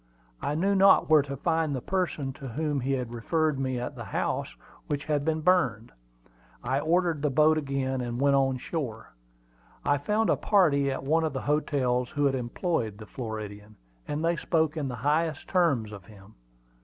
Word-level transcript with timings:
I 0.41 0.55
knew 0.55 0.73
not 0.73 1.11
where 1.11 1.21
to 1.21 1.37
find 1.37 1.75
the 1.75 1.79
person 1.81 2.33
to 2.33 2.47
whom 2.47 2.79
he 2.79 2.93
had 2.93 3.11
referred 3.13 3.59
me 3.59 3.79
at 3.79 3.95
the 3.95 4.05
house 4.05 4.55
which 4.87 5.05
had 5.05 5.23
been 5.23 5.41
burned. 5.41 5.91
I 6.63 6.79
ordered 6.79 7.21
the 7.21 7.29
boat 7.29 7.55
again, 7.55 8.01
and 8.01 8.19
went 8.19 8.35
on 8.35 8.57
shore. 8.57 9.13
I 9.85 9.99
found 9.99 10.31
a 10.31 10.35
party 10.35 10.89
at 10.89 11.03
one 11.03 11.23
of 11.23 11.33
the 11.33 11.41
hotels 11.41 12.09
who 12.09 12.25
had 12.25 12.33
employed 12.33 12.97
the 12.97 13.05
Floridian, 13.05 13.75
and 14.07 14.25
they 14.25 14.37
spoke 14.37 14.75
in 14.75 14.87
the 14.87 14.95
highest 14.95 15.47
terms 15.47 15.91
of 15.91 16.05
him. 16.05 16.33